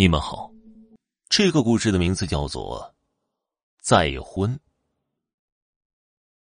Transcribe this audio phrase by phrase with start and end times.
[0.00, 0.52] 你们好，
[1.28, 2.94] 这个故事的名字叫做
[3.82, 4.54] 《再婚》。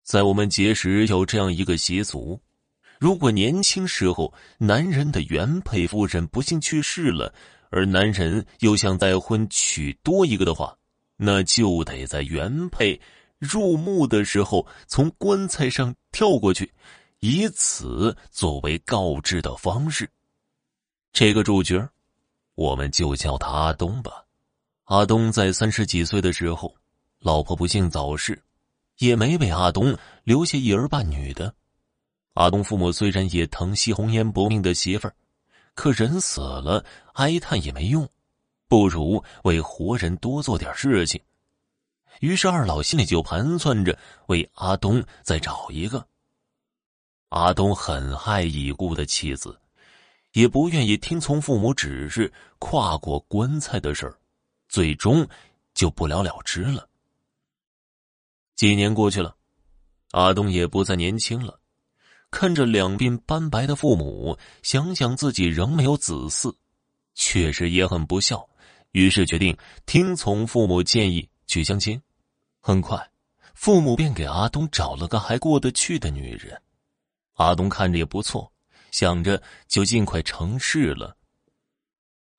[0.02, 2.40] 在我们结识有这样一个习俗：
[2.98, 7.32] 如果年轻时候男人的原配夫人不幸去世了，
[7.70, 10.76] 而男人又想再婚娶多一个的话，
[11.16, 13.00] 那就得在原配
[13.38, 16.74] 入墓的时候从棺材上跳过去，
[17.20, 20.10] 以此作为告知的方式。
[21.12, 21.88] 这个主角。
[22.58, 24.24] 我们就叫他阿东吧。
[24.86, 26.74] 阿东在三十几岁的时候，
[27.20, 28.42] 老婆不幸早逝，
[28.98, 31.54] 也没为阿东留下一儿半女的。
[32.34, 35.14] 阿东父母虽然也疼惜红颜薄命的媳妇儿，
[35.74, 38.08] 可人死了哀叹也没用，
[38.66, 41.20] 不如为活人多做点事情。
[42.18, 43.96] 于是二老心里就盘算着
[44.26, 46.04] 为阿东再找一个。
[47.28, 49.56] 阿东很爱已故的妻子。
[50.32, 54.18] 也不愿意听从父母指示跨过棺材的事儿，
[54.68, 55.26] 最终
[55.74, 56.88] 就不了了之了。
[58.54, 59.36] 几年过去了，
[60.10, 61.60] 阿东也不再年轻了，
[62.30, 66.54] 看着两鬓斑白的父母，想想自己仍没有子嗣，
[67.14, 68.48] 确实也很不孝。
[68.92, 69.56] 于是决定
[69.86, 72.00] 听从父母建议去相亲。
[72.58, 73.10] 很快，
[73.54, 76.60] 父母便给阿东找了个还过得去的女人。
[77.34, 78.50] 阿东看着也不错。
[78.90, 81.16] 想着就尽快成事了。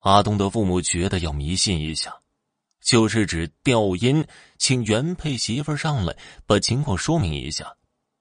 [0.00, 2.14] 阿东的父母觉得要迷信一下，
[2.80, 4.24] 就是指调音，
[4.56, 7.76] 请原配媳妇上来把情况说明一下。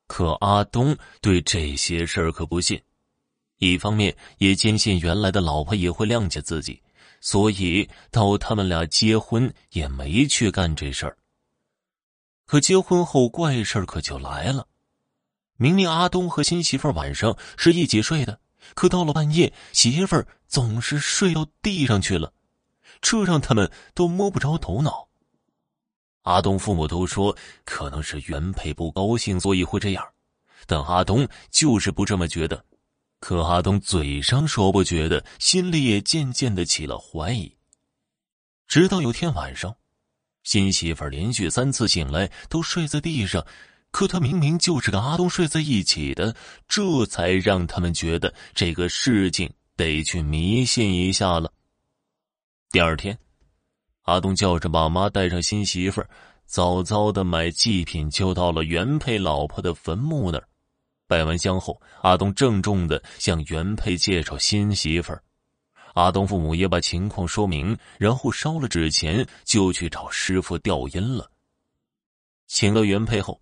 [0.07, 2.81] 可阿东对这些事儿可不信，
[3.59, 6.81] 一方面也坚信原来的老婆也会谅解自己，
[7.21, 11.15] 所以到他们俩结婚也没去干这事儿。
[12.45, 14.67] 可结婚后怪事儿可就来了。
[15.61, 18.39] 明明阿东和新媳妇晚上是一起睡的，
[18.75, 22.31] 可到了半夜，媳妇儿总是睡到地上去了，
[23.01, 25.09] 这让他们都摸不着头脑。
[26.21, 30.07] 阿东父母都说可能是原配不高兴，所以会这样，
[30.65, 32.63] 但阿东就是不这么觉得。
[33.19, 37.53] 可阿东嘴上说不觉得，心里也渐渐的起了怀疑。
[38.65, 39.75] 直到有天晚上，
[40.43, 43.45] 新媳妇连续三次醒来都睡在地上。
[43.91, 46.35] 可他明明就是跟阿东睡在一起的，
[46.67, 51.51] 这才让他们觉得这个事情得去迷信一下了。
[52.69, 53.17] 第二天，
[54.03, 56.09] 阿东叫着爸妈带上新媳妇儿，
[56.45, 60.47] 早早的买祭品，就到了原配老婆的坟墓那儿。
[61.07, 65.23] 拜完香后，阿东郑重的向原配介绍新媳妇儿。
[65.95, 71.31] 阿东父母也把情况说明，然后烧了纸钱，就去找师傅调音了。
[72.45, 73.41] 请了原配后。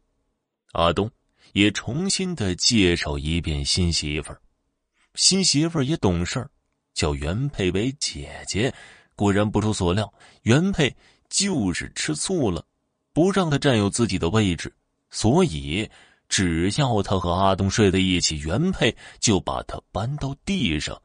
[0.74, 1.10] 阿东
[1.54, 4.42] 也重新的介绍一遍新媳妇儿，
[5.16, 6.50] 新媳妇儿也懂事儿，
[6.94, 8.74] 叫原配为姐姐。
[9.16, 10.14] 果然不出所料，
[10.44, 10.96] 原配
[11.30, 12.64] 就是吃醋了，
[13.14, 14.72] 不让他占有自己的位置，
[15.10, 15.90] 所以
[16.30, 21.02] 只要他和阿东睡在一起，原配就把他搬到地上。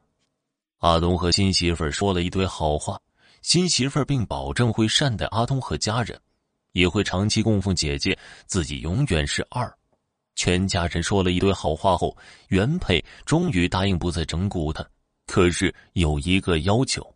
[0.77, 3.01] 阿东和新媳妇儿说了一堆好话，
[3.41, 6.21] 新媳妇儿并保证会善待阿东和家人。
[6.73, 9.73] 也会长期供奉姐姐，自己永远是二。
[10.35, 12.15] 全家人说了一堆好话后，
[12.49, 14.85] 原配终于答应不再整蛊他。
[15.25, 17.15] 可是有一个要求，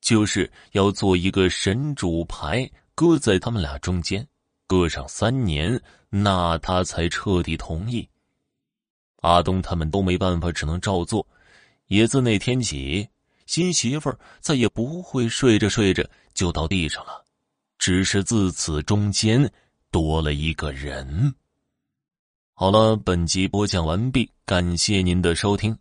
[0.00, 4.26] 就是要做一个神主牌，搁在他们俩中间，
[4.66, 5.80] 搁上三年，
[6.10, 8.06] 那他才彻底同意。
[9.22, 11.26] 阿东他们都没办法，只能照做。
[11.86, 13.08] 也自那天起，
[13.46, 17.24] 新媳妇再也不会睡着睡着就到地上了。
[17.78, 19.52] 只是自此中间
[19.90, 21.34] 多了一个人。
[22.54, 25.76] 好了，本集播讲完毕，感谢您的收听。